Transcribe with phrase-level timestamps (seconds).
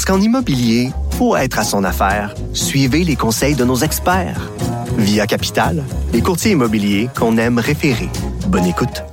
[0.00, 4.50] Parce qu'en immobilier, pour être à son affaire, suivez les conseils de nos experts.
[4.96, 5.84] Via Capital,
[6.14, 8.08] les courtiers immobiliers qu'on aime référer.
[8.46, 9.04] Bonne écoute.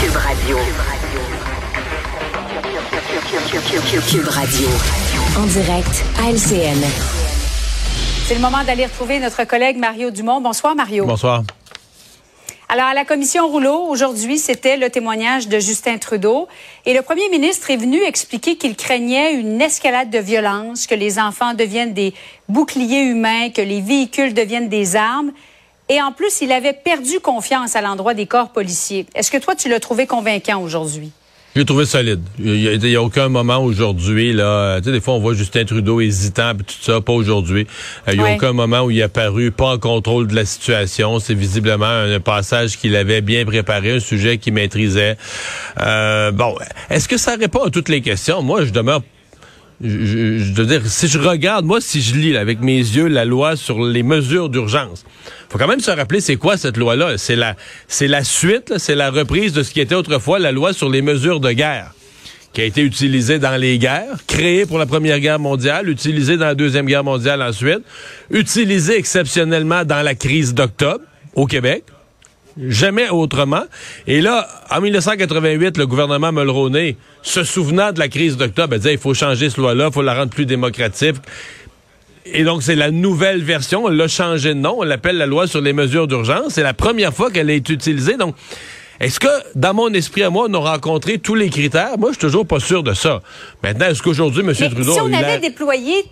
[0.00, 0.56] Cube Radio.
[4.10, 4.68] Cube Radio.
[5.38, 6.84] En direct à LCN.
[8.26, 10.40] C'est le moment d'aller retrouver notre collègue Mario Dumont.
[10.40, 11.06] Bonsoir, Mario.
[11.06, 11.44] Bonsoir.
[12.74, 16.48] Alors, à la commission Rouleau, aujourd'hui, c'était le témoignage de Justin Trudeau.
[16.86, 21.18] Et le premier ministre est venu expliquer qu'il craignait une escalade de violence, que les
[21.18, 22.14] enfants deviennent des
[22.48, 25.32] boucliers humains, que les véhicules deviennent des armes.
[25.90, 29.04] Et en plus, il avait perdu confiance à l'endroit des corps policiers.
[29.14, 31.12] Est-ce que toi, tu l'as trouvé convaincant aujourd'hui?
[31.54, 32.22] J'ai trouvé solide.
[32.38, 34.78] Il n'y a, aucun moment aujourd'hui, là.
[34.80, 37.66] Tu sais, des fois, on voit Justin Trudeau hésitant, puis tout ça, pas aujourd'hui.
[38.10, 41.18] Il n'y a aucun moment où il a paru pas en contrôle de la situation.
[41.18, 45.18] C'est visiblement un, passage qu'il avait bien préparé, un sujet qu'il maîtrisait.
[45.80, 46.56] Euh, bon,
[46.88, 48.42] est-ce que ça répond à toutes les questions?
[48.42, 49.02] Moi, je demeure
[49.80, 53.24] je, je, veux dire, si je regarde, moi, si je lis avec mes yeux la
[53.24, 55.04] loi sur les mesures d'urgence,
[55.48, 57.18] faut quand même se rappeler c'est quoi cette loi-là.
[57.18, 57.56] C'est la,
[57.88, 61.02] c'est la suite, c'est la reprise de ce qui était autrefois la loi sur les
[61.02, 61.92] mesures de guerre
[62.52, 66.46] qui a été utilisée dans les guerres, créée pour la Première Guerre mondiale, utilisée dans
[66.46, 67.80] la Deuxième Guerre mondiale ensuite,
[68.30, 71.04] utilisée exceptionnellement dans la crise d'octobre
[71.34, 71.84] au Québec.
[72.60, 73.62] Jamais autrement.
[74.06, 78.98] Et là, en 1988, le gouvernement Mulroney, se souvenant de la crise d'octobre, disait il
[78.98, 81.16] faut changer ce loi-là, il faut la rendre plus démocratique.
[82.24, 83.84] Et donc, c'est la nouvelle version.
[83.84, 84.76] On l'a changé de nom.
[84.78, 86.52] On l'appelle la loi sur les mesures d'urgence.
[86.54, 88.16] C'est la première fois qu'elle est utilisée.
[88.16, 88.36] Donc,
[89.00, 89.26] est-ce que,
[89.56, 91.98] dans mon esprit à moi, on a rencontré tous les critères?
[91.98, 93.20] Moi, je suis toujours pas sûr de ça.
[93.62, 94.54] Maintenant, est-ce qu'aujourd'hui, M.
[94.54, 94.92] Trudeau...
[94.92, 96.04] Si on avait déployé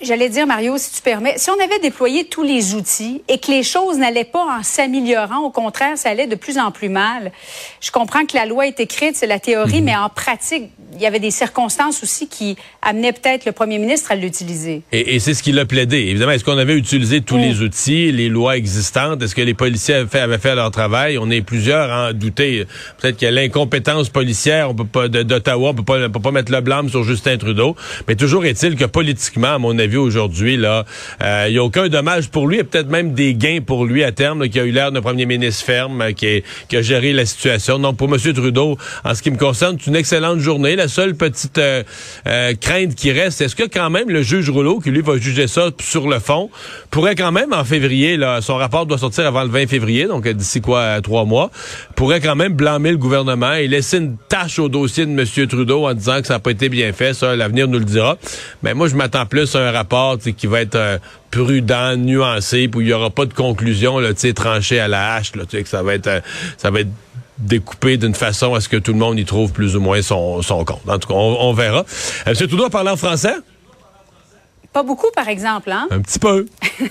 [0.00, 3.50] J'allais dire, Mario, si tu permets, si on avait déployé tous les outils et que
[3.50, 7.32] les choses n'allaient pas en s'améliorant, au contraire, ça allait de plus en plus mal.
[7.80, 9.84] Je comprends que la loi est écrite, c'est la théorie, mhm.
[9.84, 14.12] mais en pratique, il y avait des circonstances aussi qui amenaient peut-être le premier ministre
[14.12, 14.82] à l'utiliser.
[14.92, 15.98] Et, c'est ce qu'il a plaidé.
[15.98, 17.62] Évidemment, est-ce qu'on avait utilisé tous les mm.
[17.62, 19.22] outils, les lois existantes?
[19.22, 21.18] Est-ce que les policiers avaient fait, avaient fait leur travail?
[21.18, 22.66] On est plusieurs à en douter.
[22.98, 26.52] Peut-être qu'il y a l'incompétence policière on peut pas, d'Ottawa, on pas, peut pas mettre
[26.52, 27.76] le blâme sur Justin Trudeau.
[28.08, 30.84] Mais toujours est-il que politiquement, à mon avis, aujourd'hui, là,
[31.22, 34.04] euh, il n'y a aucun dommage pour lui et peut-être même des gains pour lui
[34.04, 37.12] à terme, qui a eu l'air d'un premier ministre ferme, euh, qui, qui, a géré
[37.12, 37.78] la situation.
[37.78, 38.18] Donc, pour M.
[38.32, 40.76] Trudeau, en ce qui me concerne, c'est une excellente journée.
[40.76, 41.82] La seule petite euh,
[42.60, 45.70] crainte qui reste, est-ce que quand même le juge Rouleau, qui lui va juger ça
[45.80, 46.50] sur le fond,
[46.90, 50.28] pourrait quand même en février, là, son rapport doit sortir avant le 20 février, donc
[50.28, 51.50] d'ici quoi, trois mois,
[51.96, 55.46] pourrait quand même blâmer le gouvernement et laisser une tâche au dossier de M.
[55.48, 57.14] Trudeau en disant que ça n'a pas été bien fait.
[57.14, 58.18] Ça, l'avenir nous le dira.
[58.62, 60.98] Mais moi, je m'attends plus à un rapport qui va être euh,
[61.30, 65.68] prudent, nuancé, où il n'y aura pas de conclusion là, tranchée à la hache, que
[65.68, 66.20] ça va être euh,
[66.56, 66.90] ça va être
[67.38, 70.40] découpé d'une façon à ce que tout le monde y trouve plus ou moins son,
[70.64, 70.80] compte.
[70.86, 71.84] En tout cas, on, verra.
[72.26, 72.34] Euh, M.
[72.34, 73.34] Trudeau parler en français?
[74.72, 75.86] Pas beaucoup, par exemple, hein?
[75.90, 76.46] Un petit peu.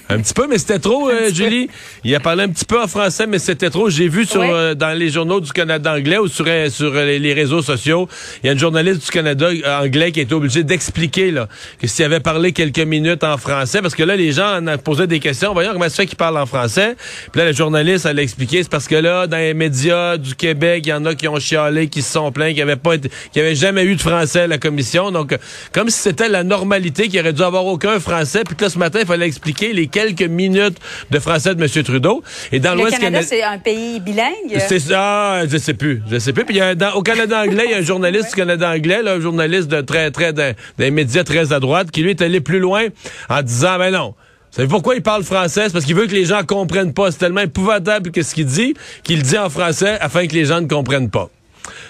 [0.09, 1.67] un petit peu, mais c'était trop, euh, Julie.
[2.03, 3.89] Il a parlé un petit peu en français, mais c'était trop.
[3.89, 7.33] J'ai vu sur euh, dans les journaux du Canada anglais ou sur, euh, sur les,
[7.33, 8.07] réseaux sociaux,
[8.43, 9.49] il y a une journaliste du Canada
[9.81, 11.47] anglais qui a été obligée d'expliquer là,
[11.79, 15.07] que s'il avait parlé quelques minutes en français, parce que là, les gens en posaient
[15.07, 15.53] des questions.
[15.53, 16.95] Voyons comment ça fait qu'il parle en français.
[17.31, 20.35] Puis là, la journaliste, elle a expliqué, c'est parce que là, dans les médias du
[20.35, 22.97] Québec, il y en a qui ont chialé, qui se sont plaints, qui n'avaient pas
[22.97, 25.09] qui avaient jamais eu de français à la commission.
[25.09, 25.35] Donc,
[25.71, 28.43] comme si c'était la normalité qu'il aurait dû avoir aucun français.
[28.43, 30.77] Puis là, ce matin, il fallait expliquer les quelques minutes
[31.09, 31.83] de français de M.
[31.83, 32.23] Trudeau.
[32.51, 34.57] Et dans l'Ouest Canada, c'est un pays bilingue?
[34.67, 36.01] C'est ça, je sais plus.
[36.09, 36.45] Je sais plus.
[36.45, 39.01] Puis il y a au Canada anglais, il y a un journaliste du Canada anglais,
[39.01, 40.53] là, un journaliste de très, très, d'un
[40.91, 42.85] médias très à droite, qui lui est allé plus loin
[43.29, 44.13] en disant, ben non.
[44.51, 45.63] Vous savez pourquoi il parle français?
[45.67, 47.09] C'est parce qu'il veut que les gens comprennent pas.
[47.11, 50.59] C'est tellement épouvantable que ce qu'il dit, qu'il dit en français afin que les gens
[50.59, 51.29] ne comprennent pas.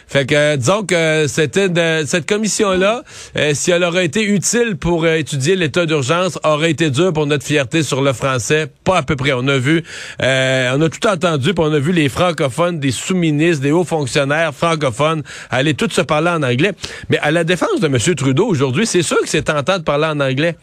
[0.07, 1.69] Fait que euh, disons que c'était
[2.06, 3.03] cette commission-là,
[3.38, 7.27] euh, si elle aurait été utile pour euh, étudier l'état d'urgence, aurait été dure pour
[7.27, 8.68] notre fierté sur le français.
[8.83, 9.31] Pas à peu près.
[9.33, 9.83] On a vu,
[10.19, 14.53] on a tout entendu, puis on a vu les francophones, des sous-ministres, des hauts fonctionnaires
[14.53, 16.74] francophones aller tous se parler en anglais.
[17.09, 17.97] Mais à la défense de M.
[18.15, 20.56] Trudeau aujourd'hui, c'est sûr que c'est tentant de parler en anglais.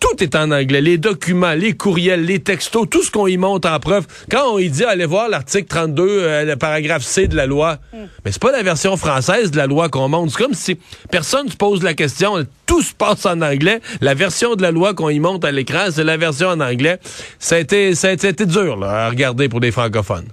[0.00, 0.80] Tout est en anglais.
[0.80, 4.06] Les documents, les courriels, les textos, tout ce qu'on y monte en preuve.
[4.30, 7.78] Quand on y dit, allez voir l'article 32, euh, le paragraphe C de la loi,
[7.92, 7.96] mm.
[8.24, 10.30] mais c'est pas la version française de la loi qu'on monte.
[10.30, 10.78] C'est comme si
[11.10, 12.46] personne se pose la question.
[12.66, 13.80] Tout se passe en anglais.
[14.00, 16.98] La version de la loi qu'on y monte à l'écran, c'est la version en anglais.
[17.38, 20.28] Ça a été, ça a été dur là, à regarder pour des francophones.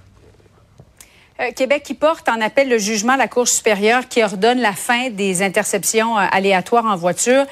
[1.38, 4.72] Euh, Québec qui porte en appel le jugement de la Cour supérieure qui ordonne la
[4.72, 7.44] fin des interceptions euh, aléatoires en voiture.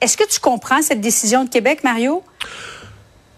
[0.00, 2.22] Est-ce que tu comprends cette décision de Québec, Mario?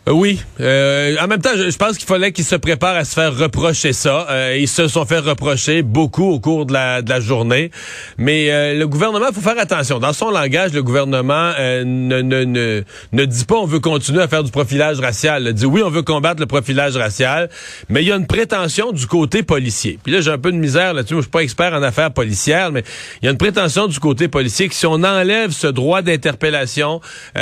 [0.08, 0.40] Euh, oui.
[0.60, 3.92] Euh, en même temps, je, pense qu'il fallait qu'ils se préparent à se faire reprocher
[3.92, 4.26] ça.
[4.30, 7.70] Euh, ils se sont fait reprocher beaucoup au cours de la, journée.
[8.18, 9.98] Mais le gouvernement, faut faire attention.
[10.00, 12.82] Dans son langage, le gouvernement ne, ne, ne,
[13.12, 15.44] ne, dit pas on veut continuer à faire du profilage racial.
[15.46, 17.48] Il dit oui, on veut combattre le profilage racial,
[17.88, 19.98] mais il y a une prétention du côté policier.
[20.02, 21.16] Puis là, j'ai un peu de misère là-dessus.
[21.16, 22.82] je suis pas expert en affaires policières, mais
[23.20, 27.00] il y a une prétention du côté policier que si on enlève ce droit d'interpellation,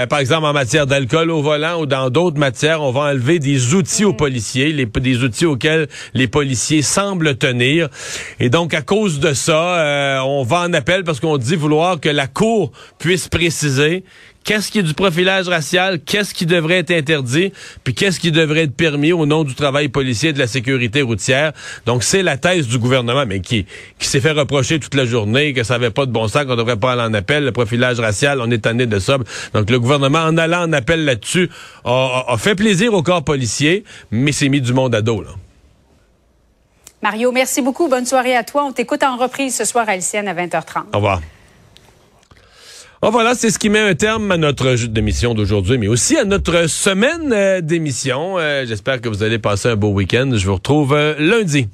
[0.09, 2.50] par exemple en matière d'alcool au volant ou dans d'autres matières,
[2.81, 7.89] on va enlever des outils aux policiers, les, des outils auxquels les policiers semblent tenir.
[8.39, 12.01] Et donc, à cause de ça, euh, on va en appel parce qu'on dit vouloir
[12.01, 14.05] que la Cour puisse préciser
[14.51, 17.53] qu'est-ce qui est du profilage racial, qu'est-ce qui devrait être interdit,
[17.85, 21.03] puis qu'est-ce qui devrait être permis au nom du travail policier et de la sécurité
[21.03, 21.53] routière?
[21.87, 23.65] Donc, c'est la thèse du gouvernement, mais qui,
[24.01, 26.57] qui s'est fait reprocher toute la journée que ça n'avait pas de bon sens, qu'on
[26.57, 27.45] devrait pas aller en appel.
[27.45, 29.19] Le profilage racial, on est tanné de ça.
[29.55, 31.49] Donc, le gouvernement, en allant en appel là-dessus,
[31.85, 35.31] a, fait plaisir au corps policier, mais s'est mis du monde à dos, là.
[37.05, 37.87] Mario, merci beaucoup.
[37.87, 38.65] Bonne soirée à toi.
[38.65, 40.87] On t'écoute en reprise ce soir à LCN à 20h30.
[40.93, 41.21] Au revoir.
[43.03, 46.27] Oh, voilà, c'est ce qui met un terme à notre d'émission d'aujourd'hui, mais aussi à
[46.27, 48.39] notre semaine euh, d'émission.
[48.39, 50.31] Euh, j'espère que vous allez passer un beau week-end.
[50.35, 51.67] Je vous retrouve euh, lundi.